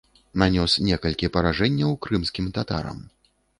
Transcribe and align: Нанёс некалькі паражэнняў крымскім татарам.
Нанёс 0.43 0.73
некалькі 0.87 1.29
паражэнняў 1.37 1.95
крымскім 2.07 2.51
татарам. 2.59 3.07